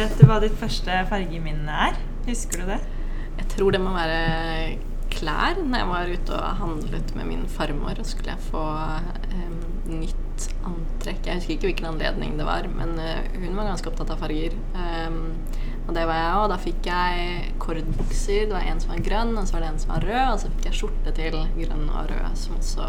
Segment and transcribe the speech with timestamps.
[0.00, 1.96] Vet du hva ditt første fargeminne er?
[2.24, 2.78] Husker du det?
[3.36, 4.78] Jeg tror det må være
[5.12, 5.58] klær.
[5.60, 8.62] Når jeg var ute og handlet med min farmor, og skulle jeg få
[9.28, 9.50] eh,
[9.90, 11.28] nytt antrekk.
[11.28, 14.56] Jeg husker ikke hvilken anledning det var, men eh, hun var ganske opptatt av farger.
[14.72, 15.20] Um,
[15.84, 16.46] og det var jeg òg.
[16.54, 18.46] Da fikk jeg kordbukser.
[18.48, 20.22] Det var en som var grønn, og så var det en som var rød.
[20.30, 22.88] Og så fikk jeg skjorte til grønn og rød, som også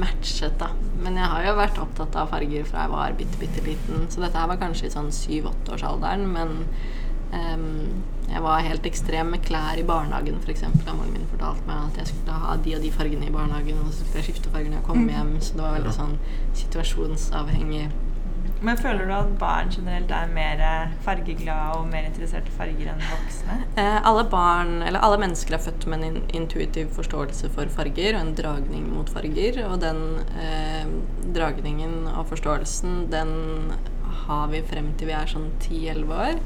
[0.00, 0.70] matchet, da.
[1.02, 4.06] Men jeg har jo vært opptatt av farger fra jeg var bitte, bitte liten.
[4.12, 6.56] Så dette her var kanskje i sånn syv-åtteårsalderen, men
[7.32, 7.66] um,
[8.26, 10.64] jeg var helt ekstrem med klær i barnehagen, f.eks.
[10.86, 13.92] Moren min fortalte meg at jeg skulle ha de og de fargene i barnehagen, og
[13.92, 15.14] så skulle jeg skifte farger når jeg kom mm.
[15.14, 15.32] hjem.
[15.40, 16.18] Så det var veldig sånn
[16.64, 17.86] situasjonsavhengig.
[18.64, 20.62] Men føler du at barn generelt er mer
[21.04, 23.58] fargeglade og mer interessert i farger enn voksne?
[23.82, 28.22] Eh, alle barn, eller alle mennesker er født med en intuitiv forståelse for farger og
[28.22, 29.60] en dragning mot farger.
[29.68, 30.00] Og den
[30.40, 30.88] eh,
[31.36, 33.36] dragningen og forståelsen, den
[34.26, 36.40] har vi frem til vi er sånn 10-11 år.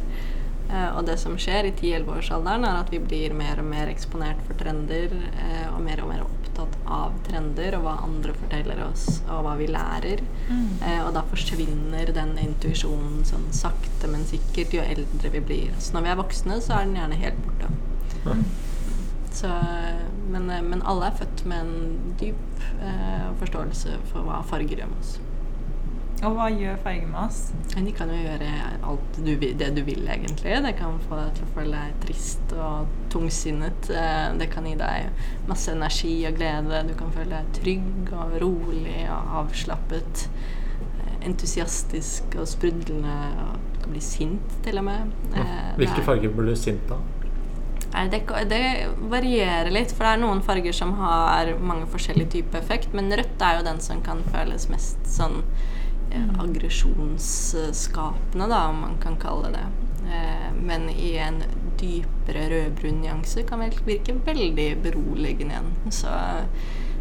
[0.70, 4.42] Eh, og det som skjer i 10-11-årsalderen, er at vi blir mer og mer eksponert
[4.46, 6.26] for trender, eh, og mer og mer
[6.64, 10.22] opptatt av trender og hva andre forteller oss, og hva vi lærer.
[10.48, 10.66] Mm.
[10.86, 15.78] Eh, og da forsvinner den intuisjonen sånn sakte, men sikkert jo eldre vi blir.
[15.78, 17.72] Så når vi er voksne, så er den gjerne helt borte.
[18.26, 18.44] Mm.
[19.32, 19.48] Så,
[20.28, 25.04] men, men, alle er født med en dyp eh, forståelse for hva farger gjør med
[25.04, 25.18] oss.
[26.20, 27.38] Og hva gjør farge med oss?
[27.72, 28.48] De kan jo gjøre
[28.84, 30.58] alt du, det du vil, egentlig.
[30.66, 33.88] Det kan få deg til å føle deg trist og tungsinnet.
[33.88, 36.82] Eh, det kan gi deg masse energi og glede.
[36.90, 40.26] Du kan føle deg trygg og rolig og avslappet.
[40.26, 43.16] Eh, entusiastisk og sprudlende.
[43.46, 45.16] Og du kan bli sint, til og med.
[45.38, 45.48] Ja.
[45.80, 47.00] Hvilke farger blir du sint av?
[47.90, 48.62] Det, det,
[49.10, 52.92] varierer litt, for det er noen farger som har mange forskjellige typer effekt.
[52.92, 55.76] Men rødt er jo den som kan føles mest sånn eh,
[56.38, 59.66] aggresjonsskapende, da, om man kan kalle det.
[60.10, 61.42] Eh, men i en
[61.80, 65.70] dypere rødbrun nyanse kan vel virke veldig beroligende igjen.
[65.92, 66.08] Så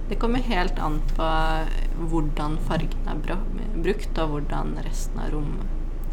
[0.09, 1.27] det kommer helt an på
[2.11, 3.17] hvordan fargen er
[3.75, 5.65] brukt, og hvordan resten av rommet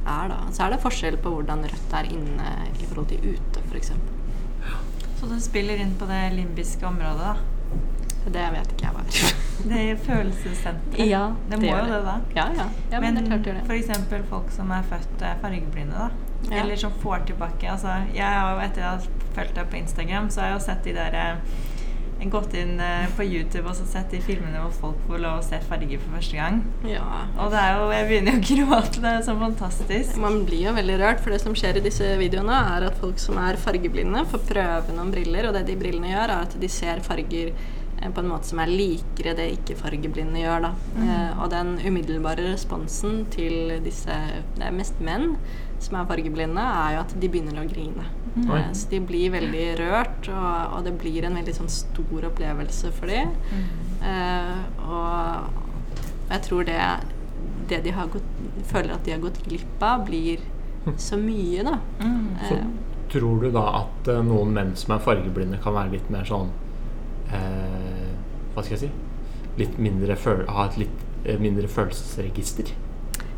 [0.06, 0.28] er.
[0.32, 0.38] da.
[0.52, 3.90] Så er det forskjell på hvordan rødt er inne i forhold til ute, f.eks.
[5.16, 7.34] Så det spiller inn på det limbiske området, da?
[8.26, 9.42] Det vet ikke jeg hva er.
[9.66, 11.08] Det er følelsessenteret.
[11.08, 12.16] Ja, det, må jo det, da.
[12.36, 12.66] Ja, ja.
[12.92, 13.62] ja men, men det det.
[13.66, 14.26] f.eks.
[14.28, 16.10] folk som er født eh, fargeblinde, da.
[16.50, 16.60] Ja.
[16.62, 20.28] Eller som får tilbake altså, jeg har jo Etter å ha fulgt deg på Instagram,
[20.30, 21.64] så har jeg jo sett de der eh,
[22.32, 25.44] gått inn eh, på YouTube og så sett de filmene hvor folk får lov å
[25.44, 26.60] se farger for første gang.
[26.88, 27.04] Ja.
[27.42, 29.02] Og det er jo, jeg begynner jo å gråte.
[29.02, 30.20] Det er så fantastisk.
[30.22, 33.20] Man blir jo veldig rørt, for det som skjer i disse videoene, er at folk
[33.22, 36.72] som er fargeblinde, får prøve noen briller, og det de brillene gjør, er at de
[36.72, 37.52] ser farger
[37.96, 40.66] på en måte som er likere det ikke-fargeblinde gjør.
[40.66, 40.72] Da.
[40.96, 41.06] Mm.
[41.06, 44.16] Eh, og den umiddelbare responsen til disse
[44.56, 45.34] Det er mest menn
[45.82, 48.06] som er fargeblinde, er jo at de begynner å grine.
[48.36, 48.48] Mm.
[48.48, 52.92] Eh, så de blir veldig rørt, og, og, det blir en veldig sånn stor opplevelse
[52.96, 53.32] for dem.
[53.52, 53.68] Mm.
[54.10, 56.80] Eh, og jeg tror det,
[57.70, 58.28] det de har gått,
[58.72, 60.42] føler at de har gått glipp av, blir
[60.96, 61.78] så mye, da.
[62.00, 62.28] Mm.
[62.48, 62.68] Så eh.
[63.12, 66.50] tror du da at uh, noen menn som er fargeblinde, kan være litt mer sånn
[67.34, 68.10] eh,
[68.54, 68.90] Hva skal jeg si?
[69.60, 72.72] Litt mindre ha et litt eh, mindre følelsesregister.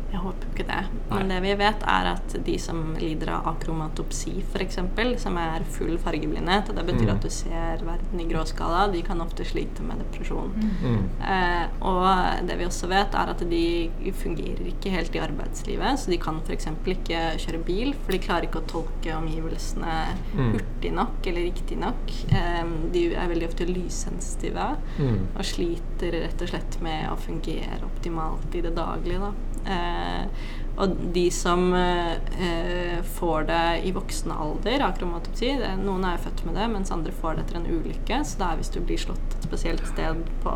[0.09, 0.79] Jeg håper ikke det.
[1.11, 1.35] Men Nei.
[1.35, 4.79] det vi vet, er at de som lider av akromatopsi, f.eks.,
[5.21, 7.13] som er full fargeblindhet, og det betyr mm.
[7.13, 10.55] at du ser verden i gråskala, de kan ofte slite med depresjon.
[10.57, 11.03] Mm.
[11.21, 12.07] Eh, og
[12.49, 16.41] det vi også vet, er at de fungerer ikke helt i arbeidslivet, så de kan
[16.41, 16.69] f.eks.
[16.95, 19.99] ikke kjøre bil, for de klarer ikke å tolke omgivelsene
[20.33, 20.51] mm.
[20.55, 22.15] hurtig nok eller riktig nok.
[22.33, 25.21] Eh, de er veldig ofte lyssensitive mm.
[25.35, 29.29] og sliter rett og slett med å fungere optimalt i det daglige.
[29.29, 29.48] da.
[29.69, 30.47] Eh,
[30.79, 35.51] og de som eh, får det i voksen alder, akromatopsi
[35.81, 38.21] Noen er jo født med det, mens andre får det etter en ulykke.
[38.23, 40.55] Så det er hvis du blir slått et spesielt sted på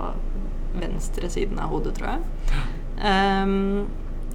[0.80, 2.64] venstre siden av hodet, tror jeg.
[3.04, 3.90] Um,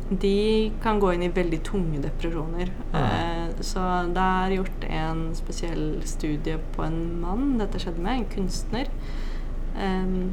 [0.08, 2.70] de kan gå inn i veldig tunge depresjoner.
[2.92, 8.30] Uh, så det er gjort en spesiell studie på en mann dette skjedde med, en
[8.36, 8.92] kunstner.
[9.78, 10.30] Um,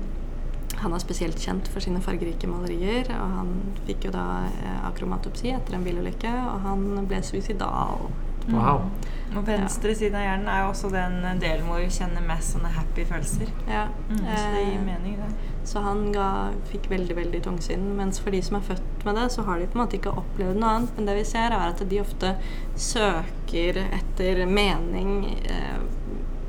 [0.82, 3.52] han er spesielt kjent for sine fargerike malerier, og han
[3.88, 8.08] fikk jo da eh, akromatopsi etter en bilulykke, og han ble suicidal.
[8.46, 8.84] Wow.
[8.86, 9.38] Mm.
[9.40, 9.98] Og venstre ja.
[9.98, 13.50] side av hjernen er jo også den delen hvor vi kjenner mest sånne happy følelser.
[13.70, 13.88] Ja.
[14.10, 15.54] Mm, så det gir mening, det.
[15.66, 16.28] Så han ga,
[16.70, 17.88] fikk veldig veldig tungsinn.
[17.98, 20.14] Mens for de som er født med det, så har de på en måte ikke
[20.22, 20.94] opplevd noe annet.
[20.98, 22.36] Men det vi ser, er at de ofte
[22.78, 25.16] søker etter mening
[25.50, 25.80] eh,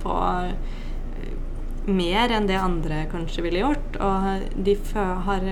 [0.05, 0.19] på
[1.87, 3.97] mer enn det andre kanskje ville gjort.
[4.03, 4.77] Og de
[5.27, 5.51] har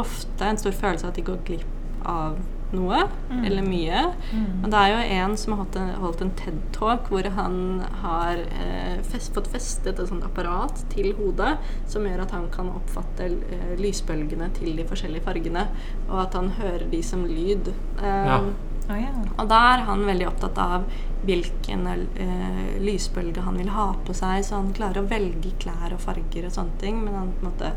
[0.00, 2.38] ofte en stor følelse av at de går glipp av
[2.72, 3.00] noe,
[3.30, 3.44] Mm.
[3.46, 4.00] eller mye.
[4.32, 4.62] Mm.
[4.64, 8.38] Og det er jo en som har holdt en, holdt en TED-talk hvor han har
[8.38, 11.56] eh, fest, fått festet et sånt apparat til hodet
[11.90, 15.66] som gjør at han kan oppfatte eh, lysbølgene til de forskjellige fargene,
[16.08, 17.72] og at han hører de som lyd.
[17.98, 18.40] Eh, Ja.
[18.88, 19.12] Å ja.
[19.36, 20.86] Og da er han veldig opptatt av
[21.26, 26.00] hvilken uh, lysbølge han vil ha på seg, så han klarer å velge klær og
[26.02, 27.72] farger og sånne ting, men han på en måte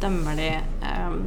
[0.00, 0.50] dømmer de
[0.84, 1.22] um,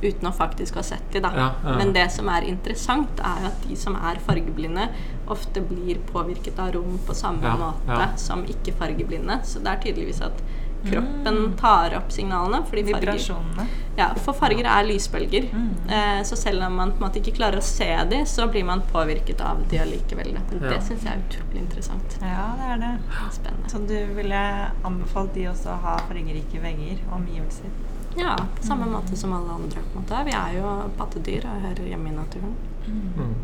[0.00, 1.30] uten å faktisk ha sett de, da.
[1.36, 1.76] Ja, ja.
[1.80, 4.86] Men det som er interessant, er at de som er fargeblinde,
[5.30, 8.08] ofte blir påvirket av rom på samme Ja, måte ja.
[8.20, 9.40] som ikke-fargeblinde.
[9.46, 10.40] Så det er tydeligvis at
[10.86, 11.56] kroppen Mm.
[11.56, 12.62] tar opp signalene.
[12.66, 13.66] Fordi farger,
[13.96, 15.48] ja, for farger er lysbølger.
[15.52, 15.90] Mm.
[15.90, 18.64] Eh, så selv om man på en måte ikke klarer å se de, så blir
[18.64, 20.32] man påvirket av de allikevel.
[20.34, 20.40] da.
[20.60, 20.70] Ja.
[20.74, 22.18] Det syns jeg er utrolig interessant.
[22.22, 22.92] Ja, det er det.
[23.32, 23.68] Spennende.
[23.70, 24.42] Så du ville
[24.84, 27.70] anbefalt de også å ha fargerike vegger og omgivelser?
[28.16, 29.80] Ja, på samme måte som alle andre.
[29.92, 30.24] på en måte.
[30.24, 32.56] Vi er jo pattedyr og hører hjemme i naturen.
[32.86, 33.34] Mm.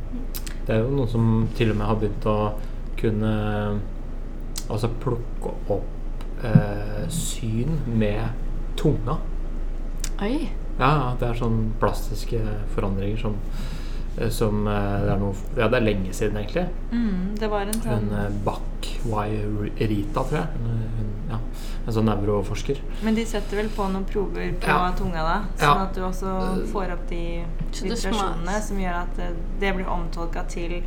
[0.66, 2.54] Det er jo noen som til og med har begynt å
[2.96, 3.80] kunne
[4.68, 5.84] Altså plukke opp
[6.46, 8.28] eh, syn med
[8.76, 9.18] tunga.
[10.22, 10.48] Oi!
[10.78, 12.38] Ja, det er sånn plastiske
[12.74, 13.36] forandringer som,
[14.18, 16.66] eh, som eh, det er noe Ja, det er lenge siden, egentlig.
[16.92, 18.62] Mm, det var en sånn En eh, Bach
[19.06, 19.38] Y.
[19.86, 20.60] Rita, tror jeg.
[20.60, 21.38] En, ja,
[21.86, 22.80] en sånn nevroforsker.
[23.06, 24.92] Men de setter vel på noen prover på Ja.
[24.98, 25.72] tunga da, Ja.
[25.72, 26.34] sånn at du også
[26.72, 29.16] får opp de vibrasjonene som gjør at
[29.60, 30.82] det blir omtolka til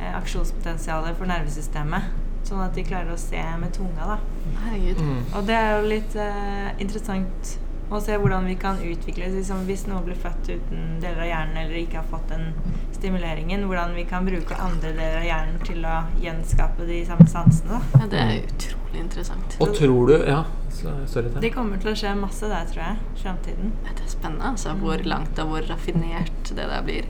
[0.00, 2.02] eh, aksjonspotensialet for nervesystemet.
[2.44, 4.18] Sånn at de klarer å se med tunga, da.
[4.64, 5.02] Herregud.
[5.02, 5.20] Mm.
[5.38, 7.52] Og det er jo litt uh, interessant
[7.92, 11.58] å se hvordan vi kan utvikle liksom, Hvis noen blir født uten deler av hjernen
[11.62, 12.52] eller ikke har fått den
[12.96, 17.78] stimuleringen, hvordan vi kan bruke andre deler av hjernen til å gjenskape de samme sansene.
[17.78, 18.00] da.
[18.00, 19.56] Ja, det er utrolig interessant.
[19.60, 21.28] Og tror du Ja, så- sorry.
[21.40, 22.96] Det kommer til å skje masse der, tror jeg.
[23.14, 23.72] i Fremtiden.
[23.82, 27.04] Det er spennende altså, hvor langt og hvor raffinert det der blir.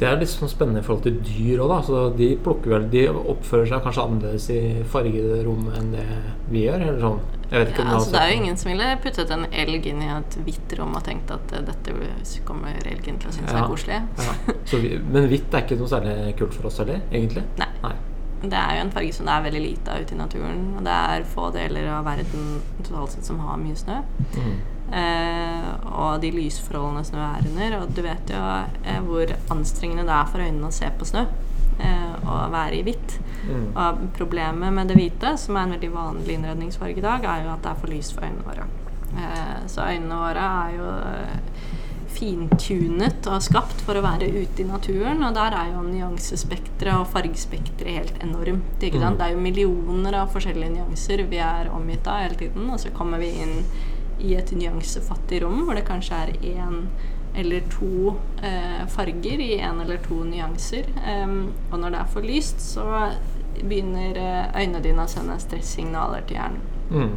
[0.00, 1.78] Det er litt sånn spennende i forhold til dyr òg, da.
[1.84, 6.06] Så de vel De oppfører seg kanskje annerledes i fargede rom enn det
[6.48, 7.20] vi gjør, eller sånn.
[7.50, 9.46] Jeg vet ikke Ja, om du altså, det er jo ingen som ville puttet en
[9.50, 11.96] elg inn i et hvitt rom og tenkt at eh, dette
[12.48, 13.64] kommer elgen til å synes Ja.
[13.64, 14.00] er koselig.
[14.22, 14.36] Ja.
[14.70, 17.44] Så vi, men hvitt er ikke noe særlig kult for oss heller, egentlig?
[17.60, 17.68] Nei.
[17.82, 17.96] Nei.
[18.40, 20.60] Det er jo en farge som det er veldig lite av ute i naturen.
[20.78, 22.46] Og det er få deler av verden
[22.80, 23.98] totalt sett som har mye snø.
[24.32, 24.54] Mm.
[24.90, 27.78] Eh, og de lysforholdene snø er under.
[27.80, 31.26] Og du vet jo eh, hvor anstrengende det er for øynene å se på snø.
[31.80, 33.16] Eh, og være i hvitt.
[33.48, 33.66] Mm.
[33.72, 37.54] Og problemet med det hvite, som er en veldig vanlig innredningsfarge i dag, er jo
[37.54, 38.66] at det er for lyst for øynene våre.
[39.10, 40.90] Eh, så øynene våre er jo
[42.10, 47.08] fintunet og skapt for å være ute i naturen, og der er jo nyansespekteret og
[47.12, 48.82] fargespekteret helt enormt.
[48.82, 49.16] Mm.
[49.16, 52.92] Det er jo millioner av forskjellige nyanser vi er omgitt av hele tiden, og så
[52.96, 53.56] kommer vi inn
[54.20, 56.84] i et nyansefattig rom hvor det kanskje er én
[57.34, 60.84] eller to eh, farger i én eller to nyanser.
[61.24, 62.86] Um, og når det er for lyst, så
[63.60, 66.64] begynner eh, øynene dine å sende stressignaler til hjernen.
[66.90, 67.12] Mm.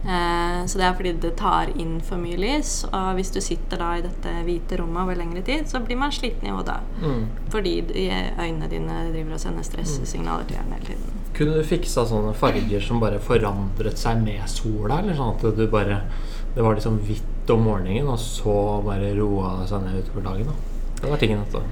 [0.00, 3.80] Eh, så det er fordi det tar inn for mye lys, og hvis du sitter
[3.80, 6.80] da i dette hvite rommet over lengre tid, så blir man sliten i hodet.
[7.00, 7.26] Mm.
[7.52, 11.19] Fordi øynene dine driver og sender stressignaler til hjernen hele tiden.
[11.36, 15.00] Kunne du fiksa sånne farger som bare forandret seg med sola?
[15.00, 16.02] Eller sånn at du bare
[16.50, 20.50] Det var liksom hvitt om morgenen, og så bare roa det seg ned utover dagen?
[20.50, 20.69] da
[21.00, 21.62] Det var tingen også.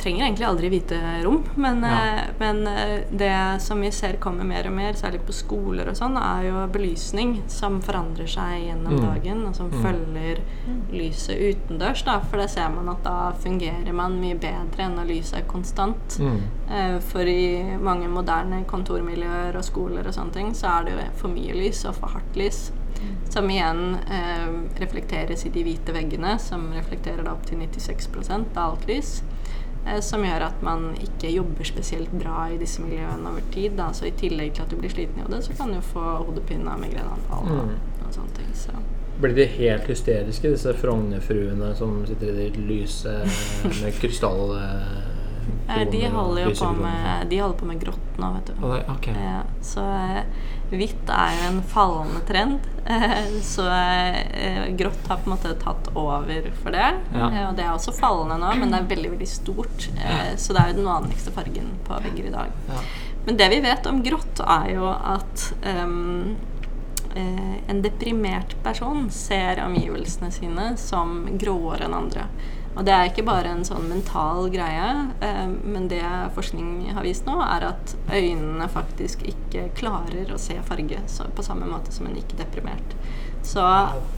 [0.00, 1.88] trenger egentlig aldri hvite rom, men, Ja.
[2.16, 5.96] eh, men eh, det som vi ser kommer mer og mer, særlig på skoler og
[5.98, 9.02] sånn, er jo belysning som forandrer seg gjennom Mm.
[9.04, 9.82] dagen, og som Mm.
[9.82, 10.38] følger
[10.92, 12.04] lyset utendørs.
[12.04, 15.42] Da, for det ser man at da fungerer man mye bedre enn når lyset er
[15.46, 16.18] konstant.
[16.18, 16.40] mm.
[16.70, 21.10] Eh, For i mange moderne kontormiljøer og skoler og sånne ting, så er det jo
[21.16, 22.70] for mye lys og for hardt lys.
[23.30, 24.46] Som igjen eh,
[24.80, 29.22] reflekteres i de hvite veggene, som reflekterer da opptil 96 av alt lys.
[29.86, 33.76] Eh, som gjør at man ikke jobber spesielt bra i disse miljøene over tid.
[33.78, 33.92] Da.
[33.92, 36.68] Så i tillegg til at du blir sliten i hodet, så kan du få hodepine
[36.74, 37.76] og migreneanfall Mm.
[38.06, 38.50] og sånne ting.
[38.54, 38.72] Så.
[39.20, 43.16] Blir de helt hysteriske, disse Frogner-fruene som sitter i det lyse
[43.82, 44.56] med krystall...
[44.58, 45.00] eh,
[45.70, 48.64] Eh, De holder jo på med, de holder på med grått nå, vet du.
[48.94, 49.14] Okay.
[49.62, 50.22] så eh,
[50.70, 52.66] hvitt er jo en fallende trend.
[52.86, 56.88] Eh, så eh, grått har på en måte tatt over for det.
[57.14, 57.28] Ja.
[57.28, 59.88] Eh, og det er også fallende nå, men det er veldig veldig stort.
[60.36, 62.58] Så det er jo den vanligste fargen på vegger i dag.
[62.70, 62.82] Ja.
[63.26, 65.50] Men det vi vet om grått, er jo at
[67.14, 72.26] eh, en deprimert person ser omgivelsene sine som gråere enn andre.
[72.76, 74.90] Og det er ikke bare en sånn mental greie,
[75.26, 76.04] eh, men det
[76.36, 81.00] forskning har vist nå, er at øynene faktisk ikke klarer å se farge
[81.34, 82.94] på samme måte som en ikke-deprimert.
[83.42, 83.62] Så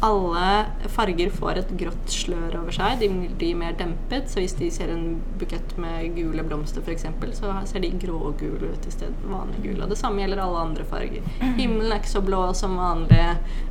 [0.00, 0.46] alle
[0.92, 2.98] farger får et grått slør over seg.
[3.00, 4.30] De blir mer dempet.
[4.30, 7.06] Så hvis de ser en bukett med gule blomster f.eks.,
[7.38, 9.84] så ser de grågule ut i stedet vanlig gule.
[9.84, 11.30] Og det samme gjelder alle andre farger.
[11.60, 13.22] Himmelen er ikke så blå som vanlig.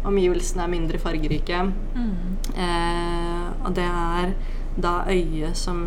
[0.08, 1.62] Omgivelsene er mindre fargerike.
[1.98, 2.16] Mm.
[2.56, 4.34] Eh, og det er
[4.82, 5.86] da øyet som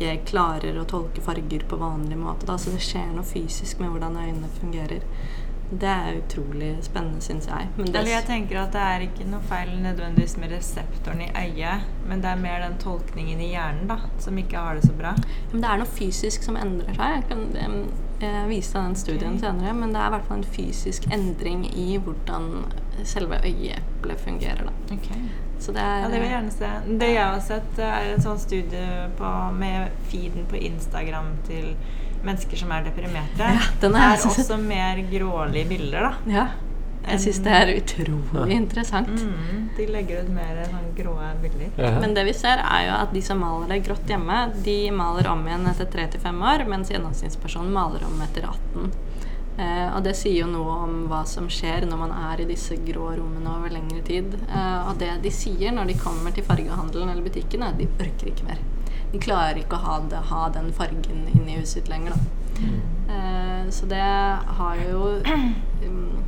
[0.00, 2.48] ikke klarer å tolke farger på vanlig måte.
[2.48, 2.56] Da.
[2.58, 5.04] Så det skjer noe fysisk med hvordan øynene fungerer.
[5.70, 7.68] Det er utrolig spennende, syns jeg.
[7.78, 12.24] Eller jeg tenker at det er ikke noe feil nødvendigvis med reseptoren i øyet, men
[12.24, 15.14] det er mer den tolkningen i hjernen da, som ikke har det så bra.
[15.52, 17.20] men det er noe fysisk som endrer seg.
[17.20, 17.44] Jeg kan
[18.18, 19.44] eh, vise deg den studien okay.
[19.46, 22.50] senere, men det er i hvert fall en fysisk endring i hvordan
[23.04, 24.66] selve øyeeplet fungerer.
[24.66, 25.06] Da.
[25.60, 26.74] Så det er Ja, det vil jeg gjerne se.
[27.00, 31.74] Det jeg har sett, er en sånn studie på, med feeden på Instagram til
[32.26, 33.52] mennesker som er deprimerte.
[33.56, 36.12] Ja, er også også mer grålige bilder, da.
[36.30, 36.48] Ja.
[37.00, 39.08] Jeg syns det er utrolig interessant.
[39.08, 41.70] Mm, de legger ut mer sånn grå bilder.
[41.80, 41.94] Ja.
[42.02, 45.30] Men det vi ser er jo at de som maler det grått hjemme, de maler
[45.32, 48.92] om igjen etter 3-5 år, mens gjennomsnittspersonen maler om etter 18.
[49.60, 52.76] Eh, og det sier jo noe om hva som skjer når man er i disse
[52.84, 54.36] grå rommene over lengre tid.
[54.46, 57.88] Eh, og det de sier når de kommer til fargehandelen eller butikken, er at de
[57.96, 58.60] orker ikke mer.
[59.10, 62.40] De klarer ikke å ha, det, ha den fargen inni huset sitt lenger, da.
[63.10, 64.02] Eh, så det
[64.58, 65.16] har jo
[65.86, 66.20] um,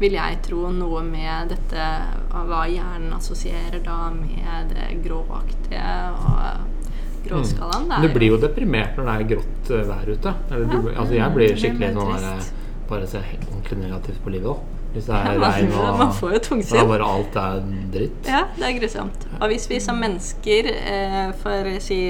[0.00, 1.86] vil jeg tro noe med dette
[2.34, 7.88] av hva hjernen assosierer da med det gråaktige og gråskalaen.
[7.90, 8.02] Mm.
[8.02, 10.34] Du blir jo deprimert når det er grått eh, vær ute.
[10.50, 12.52] Eller du, altså jeg blir skikkelig sånn der.
[12.90, 14.50] Bare ser helt ordentlig negativt på livet.
[14.50, 16.80] da Hvis det er Ja, man- regn og man får jo tungsinn.
[16.80, 17.60] da bare alt er
[17.92, 18.26] dritt.
[18.26, 19.26] Ja, det er grusomt.
[19.40, 22.00] Og hvis vi som mennesker eh, for si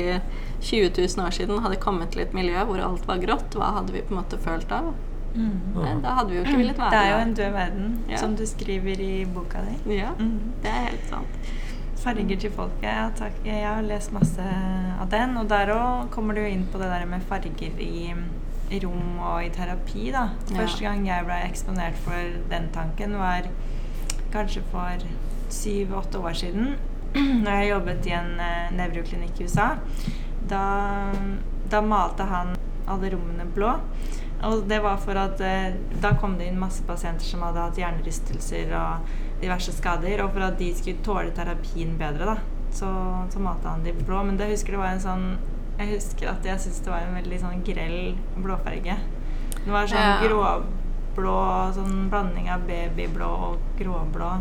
[0.60, 3.92] 20 000 år siden hadde kommet til et miljø hvor alt var grått, hva hadde
[3.92, 4.94] vi på en måte følt av?
[5.34, 6.02] Mm.
[6.02, 8.16] Da hadde vi jo ikke villet være Det er jo en død verden, Ja.
[8.16, 9.96] som du skriver i boka di.
[9.98, 10.40] Ja, Mm.
[10.62, 11.26] det er helt sant.
[11.96, 12.82] Farger til folket.
[12.82, 13.32] Ja, takk.
[13.44, 14.40] Jeg har lest masse
[15.00, 15.36] av den.
[15.36, 18.14] Og der òg kommer du jo inn på det der med farger i
[18.82, 20.10] rom og i terapi.
[20.14, 20.28] da.
[20.52, 23.48] Første gang jeg ble eksponert for den tanken, var
[24.32, 25.04] kanskje for
[25.50, 26.74] syv-åtte år siden.
[27.44, 29.72] Når jeg jobbet i en eh, nevroklinikk i USA.
[30.50, 30.64] Da,
[31.70, 32.54] da malte han
[32.90, 33.74] alle rommene blå.
[34.46, 37.80] Og det var for at eh, da kom det inn masse pasienter som hadde hatt
[37.80, 39.10] hjernerystelser og
[39.42, 42.90] diverse skader, og for at de skulle tåle terapien bedre, da, så,
[43.32, 44.22] så malte han de blå.
[44.24, 45.26] Men det husker det var en sånn
[45.80, 48.96] Jeg husker at jeg syntes det var en veldig sånn grell blåfarge.
[49.64, 50.20] Det var sånn Ja.
[50.22, 51.36] gråblå,
[51.76, 54.32] sånn blanding av babyblå og gråblå.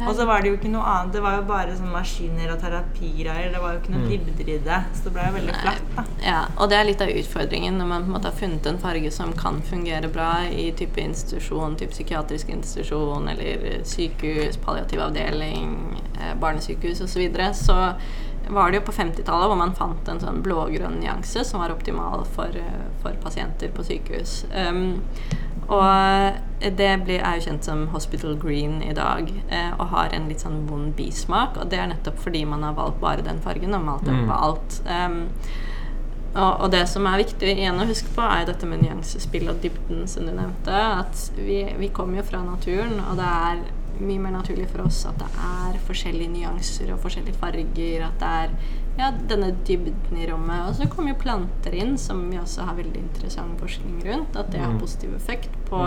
[0.00, 1.12] Og så var det jo ikke noe annet.
[1.12, 3.50] Det var jo bare sånn maskiner og terapigreier.
[3.52, 4.08] Det var jo ikke noe Mm.
[4.08, 4.78] dybder i det.
[4.96, 6.04] Så det ble jo veldig flatt, da.
[6.24, 8.78] Ja, og det er litt av utfordringen når man på en måte har funnet en
[8.78, 16.00] farge som kan fungere bra i type institusjon, type psykiatrisk institusjon eller sykehus, palliativ avdeling,
[16.18, 17.08] eh, barnesykehus osv.
[17.12, 17.94] Så, videre, så
[18.50, 22.24] var det jo på 50-tallet hvor man fant en sånn blågrønn nyanse som var optimal
[22.34, 24.44] for, eh, for pasienter på sykehus.
[24.54, 25.00] Um,
[25.70, 26.38] og
[26.76, 30.42] det blir, er jo kjent som Hospital Green i dag, eh, og har en litt
[30.42, 31.56] sånn vond bismak.
[31.62, 34.28] Og det er nettopp fordi man har valgt bare den fargen og malt den Mm.
[34.28, 34.80] på alt.
[34.86, 35.28] Um,
[36.34, 39.48] og, og det som er viktig igjen å huske på, er jo dette med nyansespill
[39.50, 40.74] og dybden, som du nevnte.
[40.74, 43.62] At vi, vi kommer jo fra naturen, og det er
[44.00, 48.04] mye mer naturlig for oss at det er forskjellige nyanser og forskjellige farger.
[48.06, 48.50] At det er
[48.98, 50.68] ja, denne dybden i rommet.
[50.68, 54.36] Og så kommer jo planter inn, som vi også har veldig interessant forskning rundt.
[54.36, 54.80] At det har Mm.
[54.80, 55.78] positiv effekt på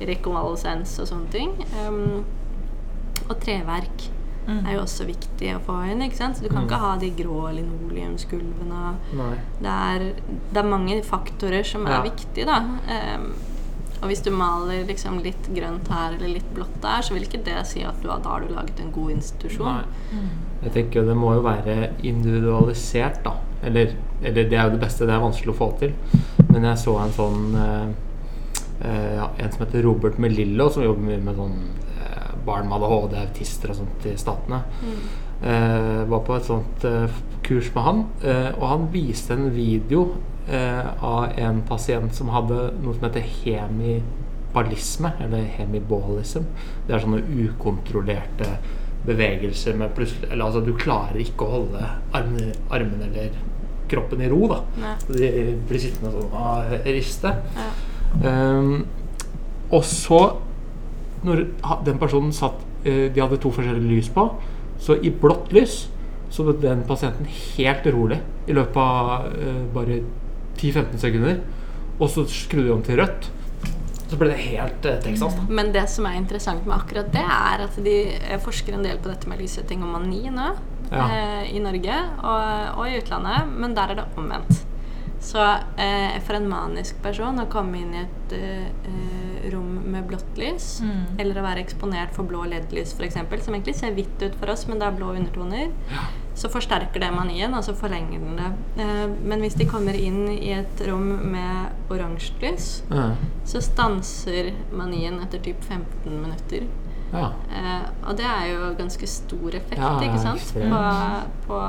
[0.00, 1.50] rekonvalesens og sånne ting.
[1.86, 2.24] Um,
[3.28, 4.10] og treverk
[4.46, 4.66] Mm.
[4.66, 6.02] er jo også viktig å få inn.
[6.02, 6.36] ikke sant?
[6.36, 6.68] Så du kan Mm.
[6.68, 8.96] ikke ha de grå linoleumsgulvene.
[9.62, 9.98] Det er,
[10.52, 12.02] det er mange faktorer som er Ja.
[12.02, 12.60] viktige, da.
[12.86, 13.32] Ehm,
[14.04, 17.40] og hvis du maler liksom litt grønt her eller litt blått der, så vil ikke
[17.46, 19.78] det si at du da har du laget en god institusjon.
[19.80, 20.24] Nei.
[20.66, 23.32] Jeg tenker det må jo være individualisert, da.
[23.64, 25.94] Eller, eller det er jo det beste, det er vanskelig å få til.
[26.50, 27.88] Men jeg så en sånn eh,
[28.84, 31.56] eh, ja, En som heter Robert Melillo, som jobber mye med sånn
[32.04, 34.60] eh, barn med ADHD, autister og sånt i Statene.
[34.84, 35.00] Mm.
[35.48, 40.10] Eh, var på et sånt eh, kurs med han, eh, og han viste en video
[40.44, 46.44] av en pasient som hadde noe som heter hemibalisme, eller hemibolism.
[46.84, 48.50] Det er sånne ukontrollerte
[49.04, 53.34] bevegelser med plutselig Eller altså, du klarer ikke å holde armene, armen eller
[53.88, 54.60] kroppen i ro, da.
[54.80, 54.94] Nei.
[55.08, 55.30] De
[55.68, 57.34] blir sittende sånn og riste.
[57.56, 57.70] Ja.
[58.30, 58.84] Ehm,
[59.70, 60.20] og så,
[61.24, 61.46] når
[61.86, 64.28] den personen satt eh, De hadde to forskjellige lys på.
[64.80, 65.84] Så i blått lys
[66.34, 68.18] så ble den pasienten helt rolig
[68.50, 70.00] i løpet av uh, bare
[70.58, 71.40] 10-15 sekunder.
[72.00, 73.30] Og så skrudde de om til rødt.
[74.10, 75.34] Så ble det helt eh, Texas.
[75.38, 75.46] da.
[75.48, 78.98] Men det som er interessant med akkurat det, er at de eh, forsker en del
[79.02, 80.50] på dette med lyssetting og mani nå.
[80.92, 81.06] Ja.
[81.08, 84.60] Eh, I Norge og, og i utlandet, men der er det omvendt.
[85.24, 85.40] Så
[85.80, 90.80] eh, for en manisk person å komme inn i et eh, rom med blått lys,
[90.84, 91.16] Mm.
[91.20, 94.66] eller å være eksponert for blå LED-lys f.eks., som egentlig ser hvitt ut for oss,
[94.68, 95.72] men det er blå undertoner,
[96.34, 98.82] så forsterker det manien, altså forlenger den det.
[98.82, 103.10] Eh, men hvis de kommer inn i et rom med oransje lys, Ja.
[103.46, 106.66] så stanser manien etter typ 15 minutter.
[107.12, 107.28] ja.
[107.54, 110.54] Eh, og det er jo ganske stor effekt, Ja, ikke sant?
[110.54, 110.80] På,
[111.46, 111.60] på,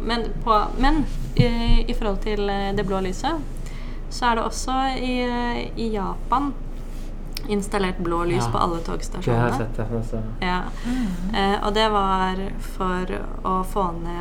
[0.00, 1.04] men på, men
[1.36, 3.38] i, i forhold til eh, det blå lyset,
[4.10, 5.14] så er det også i,
[5.76, 6.52] i Japan
[7.48, 8.50] installert blå lys Ja.
[8.52, 9.48] på alle togstasjonene.
[9.76, 10.20] Det har jeg sett.
[10.38, 10.46] det.
[10.46, 10.60] Ja.
[11.38, 13.14] Eh, og det var for
[13.44, 14.20] å få ned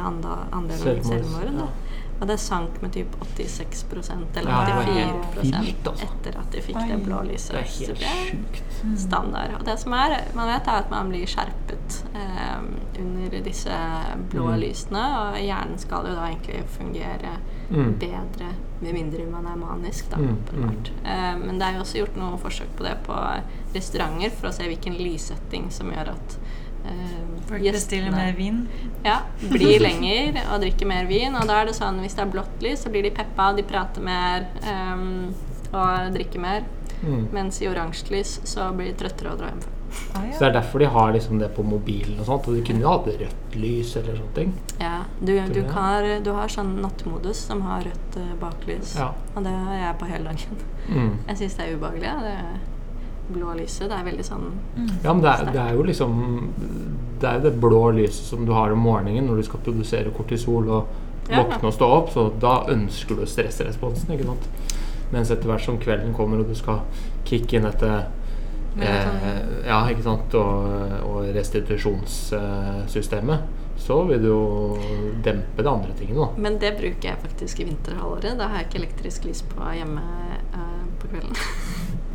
[0.51, 1.69] andelen Selvmord, selvmord.
[2.17, 2.21] Ja.
[2.21, 6.03] Og det sank med typ 86% eller Ja, det var 84 helt altså.
[6.07, 6.87] etter at de fikk Oi.
[6.87, 7.51] det blå lyset.
[7.51, 8.99] Det er helt det sjukt.
[8.99, 9.53] standard.
[9.59, 12.57] Og det som er, man vet er at man blir skjerpet eh,
[12.99, 13.77] under disse
[14.31, 14.59] blå Mm.
[14.59, 17.37] lysene, og hjernen skal jo da egentlig fungere
[17.69, 17.93] Mm.
[17.99, 20.91] bedre med mindre man er manisk, da, Mm, åpenbart.
[21.05, 23.13] Eh, men det er jo også gjort noen forsøk på det på
[23.75, 26.37] restauranter for å se hvilken lyssetting som gjør at
[27.47, 28.65] Folk bestiller mer vin.
[29.05, 31.35] ja, blir lenger og drikker mer vin.
[31.39, 33.63] Og da er det sånn hvis det er blått lys, så blir de peppa, de
[33.63, 35.33] prater mer um,
[35.71, 36.67] og drikker mer.
[37.03, 37.27] Mm.
[37.31, 39.73] Mens i oransje lys så blir de trøttere og drar hjem før.
[40.17, 42.47] Ah, Så det er derfor de har liksom det på mobilen og sånt.
[42.49, 44.51] Og de kunne jo hatt rødt lys eller sånne ting.
[44.81, 48.97] Ja, du, du, har, du har sånn nattmodus som har rødt eh, baklys.
[48.99, 49.13] Ja.
[49.35, 50.65] Og det har jeg på hele dagen.
[50.89, 51.13] Mm.
[51.29, 52.09] Jeg syns det er ubehagelig.
[52.11, 52.17] ja.
[52.27, 52.75] Det
[53.33, 53.89] blå lyset.
[53.89, 54.45] Det er veldig sånn
[55.03, 56.11] Ja, men det er, det er jo liksom
[57.19, 60.11] Det er jo det blå lyset som du har om morgenen når du skal produsere
[60.15, 60.83] kortisol og
[61.29, 61.41] Ja.
[61.43, 64.45] våkne og stå opp, så da ønsker du stressresponsen, ikke sant.
[65.11, 66.79] Mens etter hvert som kvelden kommer og du skal
[67.27, 67.89] kicke inn dette
[68.79, 69.07] eh,
[69.67, 70.63] Ja, ikke sant, og,
[71.03, 73.39] og restitusjonssystemet,
[73.77, 74.77] så vil du jo
[75.25, 76.27] dempe de andre tingene, da.
[76.47, 78.37] Men det bruker jeg faktisk i vinterhalvåret.
[78.39, 80.01] Da har jeg ikke elektrisk lys på hjemme
[80.53, 81.35] eh, på kvelden.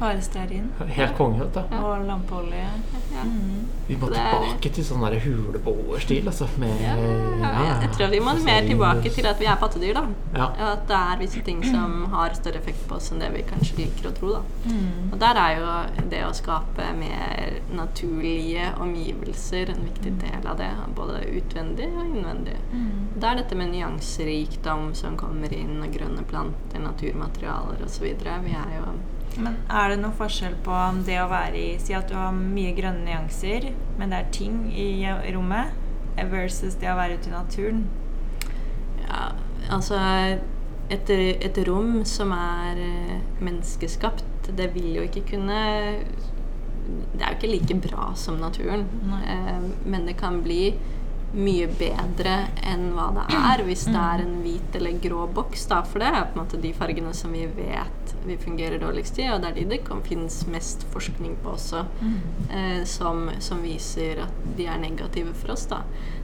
[0.02, 1.76] Bare stearin Helt konge, vet du.
[1.78, 2.66] og lampeolje.
[3.12, 3.22] ja.
[3.22, 3.68] Mm.
[3.86, 6.46] Vi må Det tilbake til sånn huleboerstil, altså.
[6.58, 10.04] Med, Ja, jeg, jeg tror vi må mer tilbake til at vi er pattedyr, da.
[10.34, 10.46] Ja.
[10.48, 13.44] Og at det er visse ting som har større effekt på oss enn det vi
[13.46, 14.32] kanskje liker å tro.
[14.36, 14.42] da.
[14.66, 15.12] Mm.
[15.12, 20.70] Og der er jo det å skape mer naturlige omgivelser en viktig del av det.
[20.96, 22.58] Både utvendig og innvendig.
[22.72, 23.08] Mm.
[23.16, 28.08] Det er dette med nyanserikdom som kommer inn, og grønne planter, naturmaterialer osv.
[28.46, 28.94] Vi er jo
[29.40, 32.74] Men er det noe forskjell på det å være i Si at du har mye
[32.76, 35.72] grønne nyanser, men det er ting i rommet,
[36.30, 37.86] versus det å være ute i naturen.
[39.06, 39.30] Ja,
[39.72, 39.96] altså
[40.92, 45.60] et, et rom som er eh, menneskeskapt, det vil jo ikke kunne
[46.82, 48.84] Det er jo ikke like bra som naturen.
[49.22, 50.74] Eh, men det kan bli
[51.32, 52.34] mye bedre
[52.68, 55.64] enn hva det er hvis det er en hvit eller grå boks.
[55.70, 59.18] Da, for det er på en måte de fargene som vi vet vi fungerer dårligst
[59.18, 61.84] i, og det er de det kan finnes mest forskning på også,
[62.52, 65.66] eh, som, som viser at de er negative for oss.
[65.70, 65.82] da.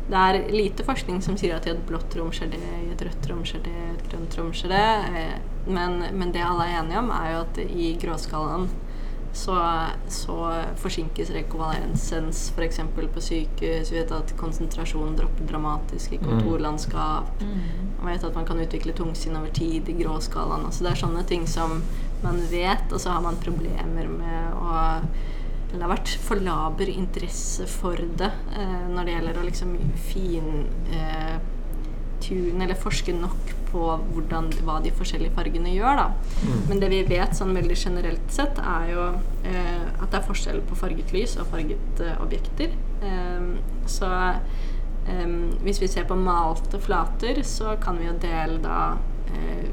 [0.09, 3.03] Det er lite forskning som sier at i et blått rom skjer det, i et
[3.05, 4.85] rødt rom skjer det, i et grønt rom skjer det.
[5.21, 5.35] Eh,
[5.69, 8.69] men, men det alle er enige om, er jo at i gråskalaen
[9.39, 9.55] så,
[10.13, 10.37] så
[10.83, 12.81] forsinkes rekonvalesens f.eks.
[12.97, 13.93] på sykehus.
[13.93, 17.45] Vi vet at konsentrasjonen dropper dramatisk i kontorlandskap.
[18.01, 20.67] Man vet at man kan utvikle tungsinn over tid i gråskalaen.
[20.67, 21.79] Altså det er sånne ting som
[22.25, 24.87] man vet, og så har man problemer med å
[25.69, 30.63] det har vært for laber interesse for det eh, når det gjelder å liksom fin
[30.97, 31.35] eh,
[32.25, 33.83] tune eller forske nok på
[34.15, 36.03] hvordan, hva de forskjellige fargene gjør.
[36.03, 36.53] da.
[36.69, 39.09] Men det vi vet sånn veldig generelt sett, er jo
[39.49, 42.75] eh, at det er forskjell på farget lys og farget eh, objekter.
[43.05, 43.51] Em,
[43.89, 44.11] så
[45.09, 48.81] em, hvis vi ser på malte flater, så kan vi jo dele da
[49.33, 49.69] eh,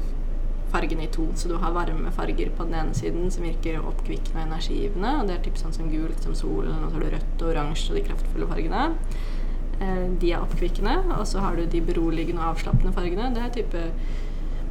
[0.72, 1.28] fargene i to.
[1.38, 5.14] Så du har varme farger på den ene siden som virker oppkvikkende og energigivende.
[5.20, 7.54] Og det er typ sånn som gult som solen, og så har du rødt og
[7.54, 8.84] oransje og de kraftfulle fargene.
[9.80, 10.96] Eh, de er oppkvikkende.
[11.18, 13.32] Og så har du de beroligende og avslappende fargene.
[13.34, 13.84] Det er type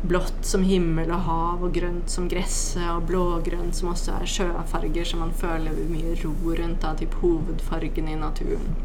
[0.05, 5.07] blått som himmel og hav, og grønt som gresset, og blågrønt som også er sjøfarger
[5.07, 6.83] som man føler mye ro rundt.
[6.85, 8.75] av typ hovedfargene i naturen.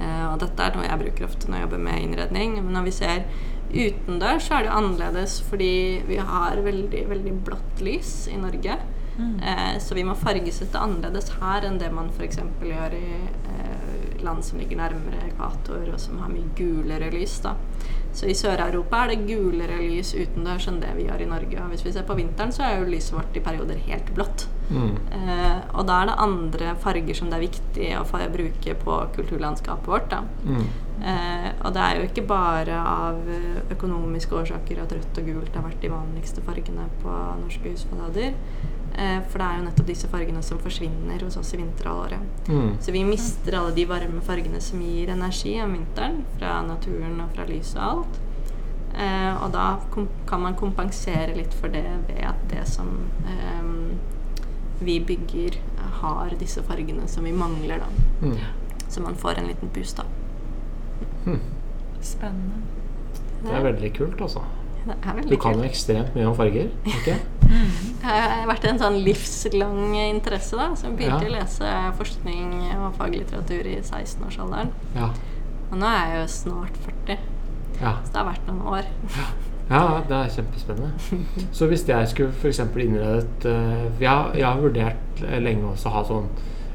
[0.00, 2.56] Eh, og dette er noe jeg bruker ofte når jeg jobber med innredning.
[2.64, 3.24] Men når vi ser
[3.72, 8.78] utendørs, så er det jo annerledes fordi vi har veldig, veldig blått lys i Norge.
[9.20, 12.38] Eh, så vi må fargesette annerledes her enn det man f.eks.
[12.64, 13.08] gjør i,
[13.52, 13.71] eh,
[14.26, 17.40] land som ligger nærmere ekvator, og som har mye gulere lys.
[17.44, 17.56] da.
[18.12, 21.56] Så i Sør-Europa er det gulere lys utendørs enn det vi har i Norge.
[21.62, 24.46] Og hvis vi ser på vinteren, så er jo lyset vårt i perioder helt blått.
[24.68, 24.96] Mm.
[25.16, 28.98] Eh, og da er det andre farger som det er viktig å få bruke på
[29.16, 30.10] kulturlandskapet vårt.
[30.12, 30.22] da.
[30.44, 30.66] Mm.
[31.02, 35.56] Eh, og det er jo ikke bare av eh, økonomiske årsaker at rødt og gult
[35.56, 38.36] har vært de vanligste fargene på norske husfasader.
[38.94, 42.48] Eh, for det er jo nettopp disse fargene som forsvinner hos oss i vinterhalvåret.
[42.48, 42.74] Mm.
[42.84, 47.32] Så vi mister alle de varme fargene som gir energi om vinteren, fra naturen og
[47.36, 48.20] fra lyset og alt.
[48.92, 52.90] Eh, og da kom kan man kompensere litt for det ved at det som
[53.24, 53.70] eh,
[54.82, 55.60] vi bygger,
[56.02, 58.26] har disse fargene som vi mangler, da.
[58.26, 58.38] Mm.
[58.88, 60.04] Så man får en liten boost, da.
[61.26, 61.38] Mm.
[62.02, 62.64] Spennende.
[63.42, 64.42] Det er veldig kult, altså.
[64.90, 67.20] Er Du kan jo ekstremt mye om farger, ikke?
[68.02, 70.70] Det har vært en sånn livslang interesse, da.
[70.74, 71.28] Så jeg begynte Ja.
[71.28, 74.72] å lese forskning og faglitteratur i 16-årsalderen.
[74.96, 75.12] Ja.
[75.70, 77.18] Og nå er jeg jo snart 40,
[77.80, 77.94] ja.
[78.02, 78.90] så det har vært noen år.
[79.70, 80.90] Ja, det er kjempespennende.
[81.56, 82.58] Så hvis jeg skulle f.eks.
[82.60, 86.26] innredet uh, jeg, jeg har vurdert eh, lenge også å ha sånn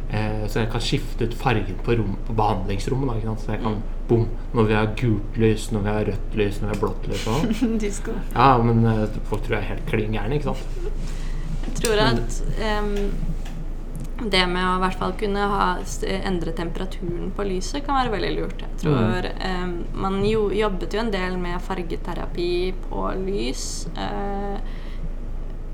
[0.10, 3.22] eh, Så jeg kan skifte ut fargen på, rom, på behandlingsrommet.
[3.28, 3.36] Da?
[3.44, 6.70] Så jeg kan bom, Når vi har gult lys, når vi har rødt lys, når
[6.70, 8.18] vi har blått lys og Disko.
[8.34, 10.94] Ja, men eh, folk tror jeg er helt klin gærne, ikke sant?
[11.68, 12.94] Jeg tror at um,
[14.32, 15.68] det med å i hvert fall kunne ha,
[16.18, 18.64] endre temperaturen på lyset kan være veldig lurt.
[18.64, 22.52] Jeg tror um, Man jo, jobbet jo en del med fargeterapi
[22.88, 23.70] på lys.
[24.00, 24.58] Uh,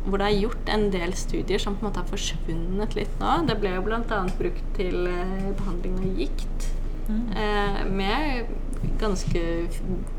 [0.04, 3.36] hvor det er gjort en del studier som på en måte har forsvunnet litt nå.
[3.48, 4.20] Det ble jo bl.a.
[4.40, 6.66] brukt til eh, behandling av gikt.
[7.10, 8.46] Eh, med
[9.00, 9.42] ganske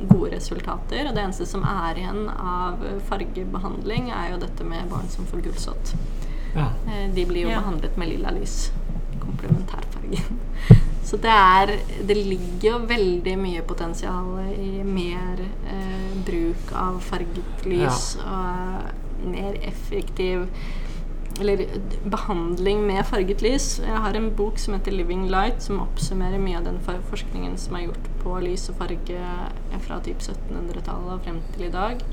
[0.08, 1.08] gode resultater.
[1.08, 5.44] Og det eneste som er igjen av fargebehandling, er jo dette med barn som får
[5.46, 5.94] gulsott.
[6.54, 6.68] Ja.
[6.88, 7.60] Eh, de blir jo Ja.
[7.60, 8.70] behandlet med lilla lys.
[9.20, 10.38] Komplementærfargen.
[11.04, 11.66] Så det er
[12.06, 19.54] Det ligger jo veldig mye potensial i mer eh, bruk av farget lys og mer
[19.62, 20.46] effektiv
[21.40, 21.66] eller
[22.10, 23.80] behandling med farget lys.
[23.82, 26.78] Jeg har en bok som heter 'Living Light', som oppsummerer mye av den
[27.10, 29.18] forskningen som er gjort på lys og farge
[29.86, 32.04] fra typ 1700-tallet og frem til i dag.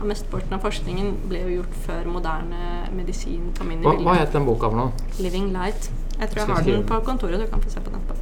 [0.00, 3.98] Og mesteparten av forskningen ble jo gjort før moderne medisin kom inn i Hva, hva
[3.98, 4.20] bildet.
[4.26, 4.92] het den boka for noe?
[5.18, 5.90] 'Living Light'.
[6.20, 7.40] Jeg tror jeg har den på kontoret.
[7.40, 8.16] Du kan få se på den etterpå.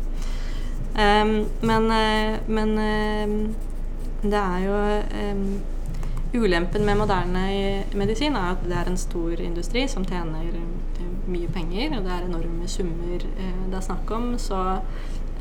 [0.94, 3.54] Um, men eh, men ehm,
[4.22, 4.74] det er jo
[5.18, 5.60] ehm,
[6.34, 7.42] Ulempen med moderne
[7.94, 12.10] medisin er at det er en stor industri som tjener eh, mye penger, og det
[12.16, 14.32] er enorme summer eh, det er snakk om.
[14.38, 14.58] Så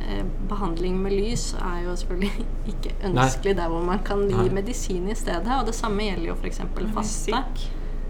[0.05, 4.49] eh, behandling med lys er jo selvfølgelig ikke ønskelig der hvor man kan gi Nei.
[4.61, 5.49] medisin i stedet.
[5.59, 6.61] Og det samme gjelder jo f.eks.
[6.93, 6.93] faste.
[7.33, 7.65] Musikk.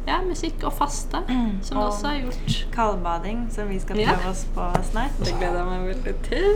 [0.07, 1.23] Ja, musikk og faste,
[1.63, 2.67] som det også er gjort.
[2.75, 4.17] Kaldbading, som vi skal Ja.
[4.29, 5.15] oss på snart.
[5.23, 6.51] Det gleder jeg meg veldig til.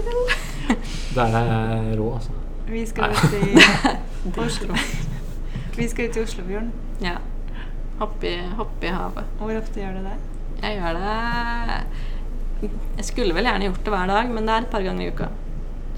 [1.16, 1.52] Der er
[1.88, 2.36] jeg rå, altså.
[2.68, 3.56] Vi skal ut i
[4.44, 4.76] Oslo.
[5.78, 6.72] Vi skal ut i Oslofjorden.
[7.00, 7.18] Ja.
[8.00, 9.26] Hoppe i, hoppe i havet.
[9.38, 10.16] Hvor ofte gjør du det?
[10.64, 14.72] Jeg gjør det Jeg skulle vel gjerne gjort det hver dag, men det er et
[14.72, 15.28] par ganger i uka.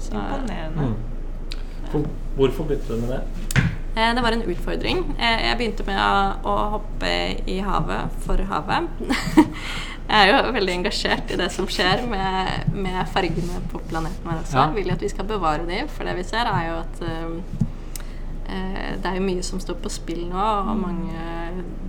[0.00, 0.90] Så, Imponerende.
[0.90, 2.04] Mm.
[2.36, 3.22] Hvorfor begynte du med det?
[3.96, 5.00] eh, det var en utfordring.
[5.16, 7.14] Eh, jeg begynte med å, hoppe
[7.48, 9.00] i havet for havet.
[10.10, 14.44] jeg er jo veldig engasjert i det som skjer med, med fargene på planeten vår
[14.44, 14.60] også.
[14.60, 14.68] Ja.
[14.68, 17.66] Jeg vil at vi skal bevare dem, for det vi ser, er jo at Eh,
[18.50, 21.26] det er jo mye som står på spill nå, og mange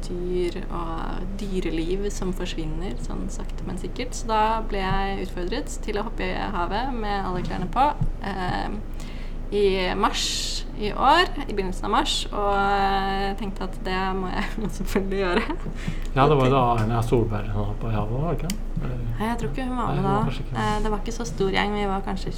[0.06, 4.15] dyr og dyreliv som forsvinner sånn sakte, men sikkert.
[4.17, 7.86] Så da ble jeg utfordret til å hoppe i havet med alle klærne på
[8.28, 8.76] eh,
[9.52, 9.63] i
[10.00, 10.26] mars
[10.82, 15.43] i år, i begynnelsen av mars, og jeg tenkte at det må jeg selvfølgelig gjøre.
[16.15, 18.54] Ja, det var jo da Erna Solberg var på havet, var det ikke?
[18.82, 20.38] Nei, jeg tror ikke hun var med Nei, var da.
[20.39, 20.56] ikke.
[20.56, 22.34] Eh, Det var ikke så stor gjeng, vi var kanskje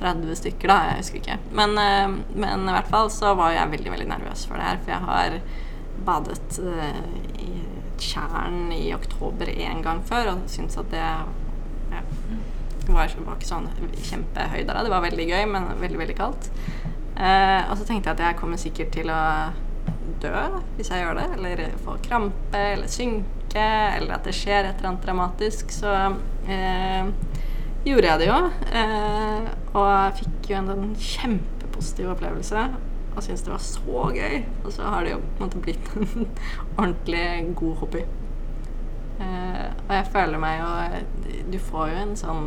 [0.00, 1.38] 20-30 stykker da, jeg husker ikke.
[1.56, 4.80] Men, eh, men i hvert fall så var jeg veldig, veldig nervøs for det her,
[4.84, 5.40] for jeg har
[6.00, 7.00] badet uh,
[7.36, 7.50] i
[8.00, 12.00] tjern i oktober en gang før, og syntes at det ja,
[12.88, 13.68] var, var ikke sånn
[14.08, 16.48] kjempehøy der, det var veldig gøy, men veldig, veldig kaldt.
[17.20, 19.20] Uh, og så tenkte jeg at jeg kommer sikkert til å
[20.20, 20.32] dø
[20.76, 23.66] hvis jeg gjør det, eller få krampe, eller synke,
[23.98, 25.72] eller at det skjer et eller annet dramatisk.
[25.74, 25.92] Så
[26.48, 27.10] eh,
[27.84, 28.38] gjorde jeg det jo,
[28.76, 32.64] eh, og jeg fikk jo en en kjempepositiv opplevelse.
[33.16, 34.36] Og syntes det var så gøy.
[34.64, 36.28] Og så har det jo på en måte blitt en
[36.78, 38.04] ordentlig god hobby.
[39.20, 40.68] Eh, og jeg føler meg jo
[41.52, 42.46] Du får jo en sånn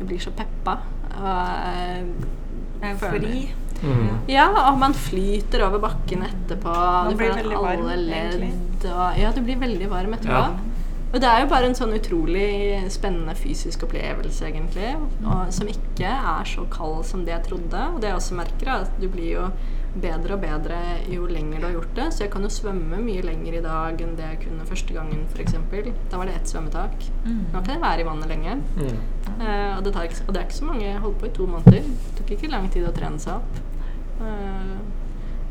[0.00, 0.78] Du blir så peppa.
[1.16, 3.44] Og jeg føler- Fri.
[3.76, 4.08] Mm.
[4.32, 6.72] ja, og man flyter over bakken etterpå.
[6.72, 8.52] Man du blir veldig varm, egentlig.
[8.88, 10.32] og Ja, du blir veldig varm etterpå.
[10.32, 10.65] Ja.
[11.12, 14.90] Og det er jo bare en sånn utrolig spennende fysisk opplevelse, egentlig.
[15.22, 17.82] Og som ikke er så kald som det jeg trodde.
[17.94, 19.46] Og det jeg også merker, er at du blir jo
[19.96, 22.08] bedre og bedre jo lenger du har gjort det.
[22.12, 25.24] Så jeg kan jo svømme mye lenger i dag enn det jeg kunne første gangen,
[25.32, 25.56] f.eks.
[26.10, 27.08] Da var det ett svømmetak.
[27.24, 28.58] Nå kan jeg være i vannet lenge.
[28.76, 29.00] Mm.
[29.36, 30.86] Eh, og, det tar ikke, og det er ikke så mange.
[30.90, 31.90] Jeg holdt på i to måneder.
[32.10, 33.64] Det tok ikke lang tid å trene seg opp.
[34.16, 34.78] Uh,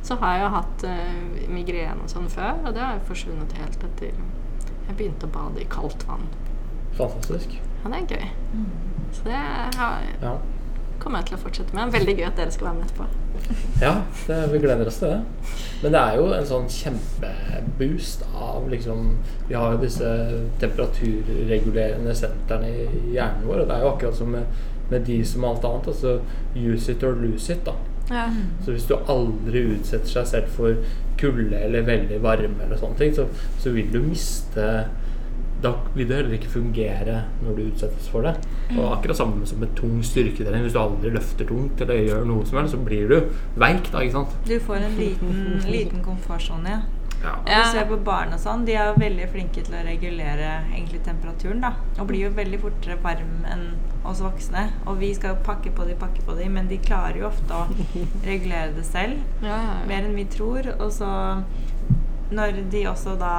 [0.05, 3.53] så har jeg jo hatt uh, migrene og sånn før, og det har jeg forsvunnet
[3.59, 4.17] helt etter
[4.87, 6.27] jeg begynte å bade i kaldt vann.
[6.97, 7.55] Fantastisk.
[7.83, 8.27] Ja, det er gøy.
[9.13, 9.39] Så det
[9.79, 10.37] har, Ja.
[10.99, 11.91] kommer jeg til å fortsette med.
[11.93, 13.05] Veldig gøy at dere skal være med etterpå.
[13.81, 13.93] Ja,
[14.27, 15.21] det, vi gleder oss til det.
[15.83, 19.17] Men det er jo en sånn kjempeboost av liksom
[19.47, 20.07] Vi har jo disse
[20.59, 24.45] temperaturregulerende sentrene i hjernen vår, og det er jo akkurat som med,
[24.91, 25.87] med de som alt annet.
[25.87, 26.19] Altså
[26.55, 27.73] use it or lose it, da.
[28.09, 28.27] Ja.
[28.63, 30.75] Så hvis du aldri utsetter seg selv for
[31.19, 33.27] kulde eller veldig varme, eller sånne ting, så,
[33.61, 34.67] så vil du miste
[35.63, 38.35] Da vil det heller ikke fungere når du utsettes for det.
[38.75, 40.65] Og akkurat samme som med tung styrketrening.
[40.67, 43.15] Hvis du aldri løfter tungt eller gjør noe som helst, så blir du
[43.57, 44.35] veik, da, ikke sant?
[44.45, 45.41] Du får en liten,
[45.77, 46.83] liten komfortsone, ja.
[47.25, 47.33] Ja.
[47.49, 47.63] Ja.
[47.65, 51.01] Du ser på barn og sånn, de er jo veldig flinke til å regulere egentlig
[51.07, 51.73] temperaturen, da.
[51.97, 53.65] Og blir jo veldig fortere varm enn
[54.05, 54.67] oss voksne.
[54.85, 57.57] Og vi skal jo pakke på de, pakke på de, men de klarer jo ofte
[57.57, 57.65] å
[58.29, 59.19] regulere det selv.
[59.41, 59.81] Ja, ja, ja.
[59.89, 60.69] Mer enn vi tror.
[60.77, 61.09] Og så
[62.35, 63.35] når de også da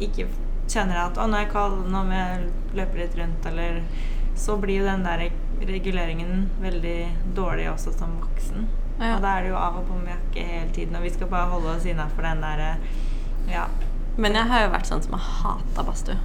[0.00, 0.28] ikke
[0.70, 3.82] kjenner at 'Å, nå er jeg kald, nå må jeg løpe litt rundt', eller
[4.40, 5.30] Så blir jo den der
[5.68, 8.68] reguleringen veldig dårlig også som voksen.
[9.00, 9.16] Ja.
[9.16, 11.28] Og da er det jo av og på med jakke hele tiden, og vi skal
[11.28, 12.70] bare holde oss innafor den derre
[13.50, 13.66] Ja.
[14.20, 16.16] Men jeg har jo vært sånn som har hata badstue.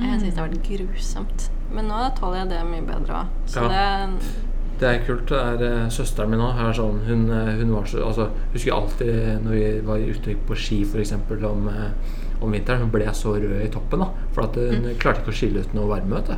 [0.00, 1.48] Jeg syns det har vært grusomt.
[1.74, 3.26] Men nå tåler jeg det mye bedre òg.
[3.46, 3.68] Så Ja.
[3.68, 4.38] det
[4.80, 5.26] Det er kult.
[5.28, 9.44] det er eh, Søsteren min òg sånn Hun, eh, hun var så altså, Husker alltid
[9.44, 11.12] når vi var ute på ski f.eks.
[11.12, 11.90] Om, eh,
[12.40, 12.80] om vinteren.
[12.80, 13.98] Hun ble så rød i toppen.
[14.00, 16.14] da For at hun hun klarte ikke å skille ut noe varme.
[16.16, 16.36] vet du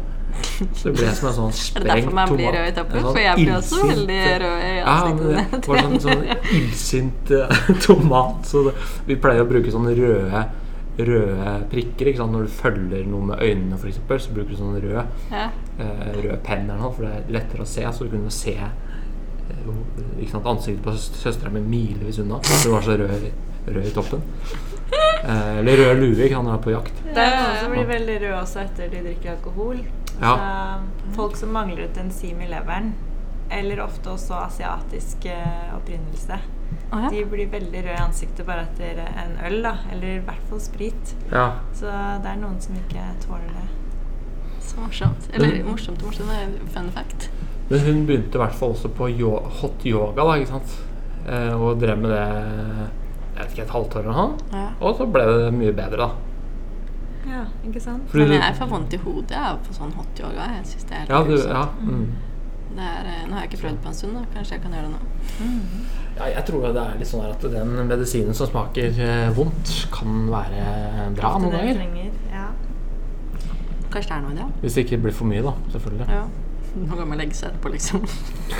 [0.74, 3.02] Så det ble som en sånn Er det derfor man blir rød i toppen?
[3.02, 6.24] Sånn For jeg blir også veldig eh, rød i Ja, men det var sånn, sånn
[6.58, 8.46] illsint eh, tomat.
[8.48, 8.74] Så det,
[9.10, 10.44] vi pleier å bruke sånne røde
[10.92, 12.34] Røde prikker ikke sant?
[12.36, 14.98] Når du følger noe med øynene, for eksempel, så bruker du sånn rød
[15.32, 15.46] Ja.
[15.80, 17.86] eh, rød penn eller noe, for det er lettere å se.
[17.96, 18.52] Så du kunne se
[20.20, 22.38] ikke sant, ansiktet på søs- søstera mi milevis unna.
[22.44, 23.26] Hun var så rød,
[23.72, 24.22] rød i toppen.
[24.92, 27.02] Eh, eller rød lue ikke sant, når hun er på jakt.
[27.08, 29.80] Det er noen som blir veldig rød også etter de drikker alkohol.
[30.22, 30.32] Ja.
[31.02, 32.92] Så folk som mangler et enzym i leveren,
[33.52, 36.38] eller ofte også asiatisk uh, opprinnelse,
[36.92, 37.10] Å, ja.
[37.12, 39.74] de blir veldig røde i ansiktet bare etter en øl, da.
[39.92, 41.14] Eller i hvert fall sprit.
[41.32, 41.46] Ja.
[41.76, 41.90] Så
[42.22, 43.66] det er noen som ikke tåler det.
[44.62, 45.28] Så morsomt.
[45.34, 46.32] Eller morsomt og morsomt.
[46.32, 47.28] Det er en fun fact.
[47.68, 50.76] Men hun begynte i hvert fall også på yo hot yoga, da, ikke sant.
[51.28, 52.24] Eh, og drev med det
[53.32, 54.50] jeg vet ikke, et halvt år eller noe.
[54.52, 54.66] Ja.
[54.80, 56.31] Og så ble det mye bedre, da.
[57.28, 58.10] Ja, ikke sant?
[58.10, 60.48] Fordi Men jeg får vondt i hodet av på sånn hot yoga.
[60.56, 62.04] Jeg synes det er helt ja, du, ja, mm.
[62.72, 64.22] Det er, eh, nå har jeg ikke prøvd på en stund, da.
[64.32, 65.00] kanskje jeg kan gjøre det nå.
[66.16, 70.22] ja, jeg tror det er litt sånn at den medisinen som smaker eh, vondt, kan
[70.32, 70.62] være
[71.18, 72.14] bra Ofte noen ganger.
[72.32, 72.46] Ja.
[73.92, 74.48] Kanskje det er noe i det?
[74.62, 75.52] Hvis det ikke blir for mye, da.
[75.74, 76.08] Selvfølgelig.
[76.16, 76.24] Ja.
[76.80, 78.06] Nå kan man legge seg etterpå, liksom.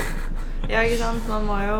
[0.72, 1.25] ja, ikke sant.
[1.31, 1.79] Man må jo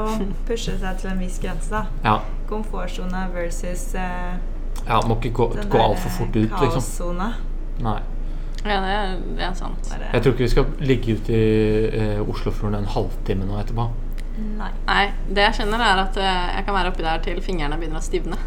[0.49, 1.85] pushe seg til en viss grense, da.
[2.07, 2.17] Ja.
[2.49, 4.41] Komfortsone versus eh,
[4.89, 6.83] ja må ikke gå, gå altfor fort ut, liksom.
[7.83, 7.99] Nei.
[8.65, 9.89] Ja, det er, det er sant.
[9.91, 13.89] Bare- Jeg tror ikke vi skal ligge ute i eh, Oslofjorden en halvtime nå etterpå.
[14.59, 14.69] Nei.
[14.87, 17.99] Nei, det jeg skjønner, er at eh, jeg kan være oppi der til fingrene begynner
[17.99, 18.39] å stivne.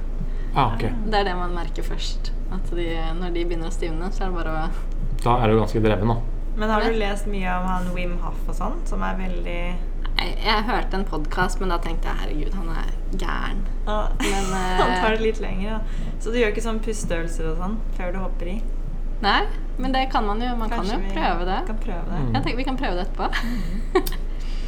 [0.56, 0.86] Ah, ok.
[1.12, 2.32] Det er det man merker først.
[2.56, 2.86] At de,
[3.20, 4.70] når de begynner å stivne, så er det bare å
[5.26, 6.18] Da er du ganske dreven, da.
[6.56, 9.60] Men har du lest mye om han Wim Hoff og sånn, som er veldig
[10.16, 13.62] Jeg, jeg hørte en podkast, men da tenkte jeg herregud, han er gæren.
[13.86, 13.98] Ja.
[14.22, 16.12] Men, eh, Han tar det litt lenger, da.
[16.24, 18.60] Så du gjør ikke sånn pusteøvelser og sånn før du hopper i?
[19.24, 19.42] Nei,
[19.80, 20.52] men det kan man jo.
[20.60, 21.60] Man Kanskje kan jo prøve det.
[21.68, 22.22] Kan prøve det.
[22.22, 22.32] Mm.
[22.36, 24.16] Jeg tenker Vi kan prøve det etterpå.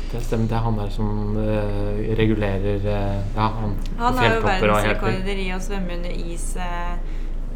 [0.08, 0.48] Det stemmer.
[0.48, 5.50] Det er han der som eh, regulerer eh, Ja, han Han har jo verdensrekorder i
[5.52, 6.94] å svømme under is eh,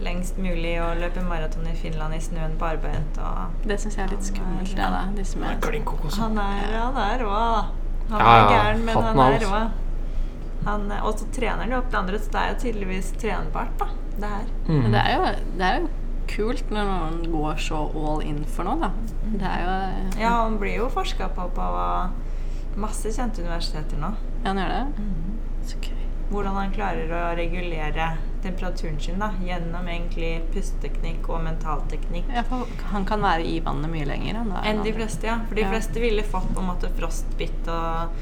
[0.04, 4.16] lengst mulig og løpe maraton i Finland i snøen barbeint og Det syns jeg er
[4.16, 5.06] litt skummelt, det, da.
[5.16, 6.76] De som Han er er.
[6.76, 7.81] Han er, er rå, da.
[8.10, 9.62] Han Ja, er ja, gæren, men han er rå.
[10.66, 13.12] Han, eh, og så trener han jo opp det andre, så det er jo tydeligvis
[13.22, 13.88] trenbart, da.
[14.18, 14.50] Det her.
[14.68, 14.82] Mm.
[14.84, 15.90] Men det er, jo, det er jo
[16.32, 18.92] kult når noen går så all in for noe, da.
[19.24, 21.70] Det er jo Ja, han blir jo forska på på
[22.80, 24.14] masse kjente universiteter nå.
[24.44, 25.08] Ja, han gjør det?
[25.68, 25.98] Så gøy.
[26.32, 28.12] Hvordan han klarer å regulere
[28.44, 32.30] temperaturen sin da, gjennom egentlig pusteteknikk og mentalteknikk.
[32.34, 35.40] Ja, for han kan være i vannet mye lenger enn, da, Enn de fleste, ja.
[35.48, 35.70] For de Ja.
[35.74, 38.16] fleste ville fått på en måte frostbitt og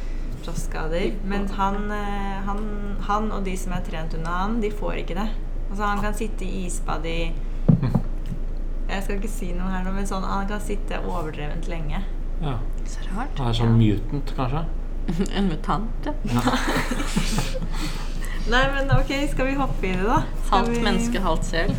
[0.43, 1.13] frostskader.
[1.25, 2.63] Men han, eh, han,
[3.07, 5.29] han og de som er trent under han, de får ikke det.
[5.69, 7.17] Altså Han kan sitte i isbad i
[7.69, 7.91] Jeg
[8.89, 12.01] Jeg skal ikke si noe her nå, men sånn han kan sitte overdrevent lenge.
[12.41, 12.55] Ja.
[12.89, 13.37] Så rart.
[13.37, 14.65] Han er sånn mutant, kanskje?
[15.37, 16.13] En mutant, ja.
[18.49, 20.21] Nei, men ok, skal vi hoppe i det, da?
[20.49, 21.73] Halvt vi- menneske, halvt sel.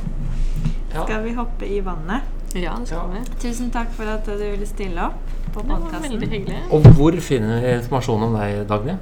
[0.95, 1.05] Ja.
[1.05, 2.23] Skal vi hoppe i vannet?
[2.55, 3.21] Ja, det skal vi.
[3.43, 5.21] Tusen takk for at du ville stille opp
[5.55, 6.21] på Det var podkasten.
[6.31, 6.61] hyggelig.
[6.71, 8.97] Og hvor finner vi informasjon om deg, Dagny?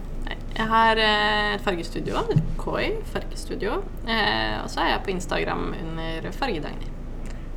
[0.59, 3.83] Jeg har eh, et fargestudio, et Koi fargestudio.
[4.09, 6.89] Eh, og så er jeg på Instagram under Fargedagny.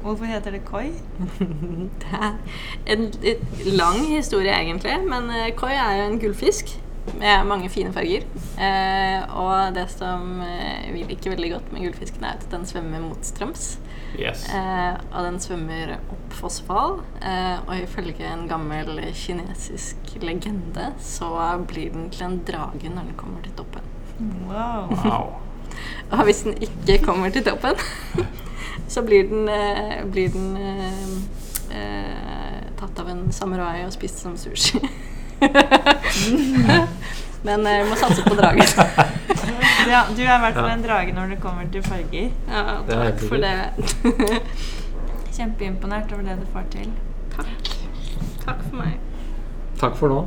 [0.04, 0.91] Hvorfor heter det koi?
[2.02, 2.34] Det er
[2.88, 3.38] en en
[3.78, 4.95] lang historie, egentlig.
[5.10, 6.76] Men eh, koi er jo en gullfisk
[7.17, 8.25] med mange fine farger.
[8.61, 13.03] Eh, og det som eh, vi liker veldig godt med gullfisken, er at den svømmer
[13.03, 13.71] motstrøms.
[14.19, 14.43] Yes.
[14.53, 16.99] Eh, og den svømmer opp fossefall.
[17.21, 21.31] Eh, og ifølge en gammel kinesisk legende så
[21.67, 23.87] blir den til en drage når den kommer til toppen.
[24.49, 24.91] Wow.
[25.05, 25.31] Wow.
[26.11, 27.79] Og hvis den ikke kommer til toppen,
[28.93, 34.37] så blir den, eh, blir den eh, eh, tatt av en samurai og spist som
[34.37, 34.81] sushi.
[37.47, 38.67] Men vi må satse på dragen.
[39.89, 42.27] Ja, du er i hvert fall en drage når det kommer til farger.
[42.47, 43.71] Ja, takk for det.
[45.36, 46.91] Kjempeimponert over det du får til.
[47.34, 47.71] takk.
[48.45, 48.93] Takk for meg.
[49.82, 50.19] Takk for nå.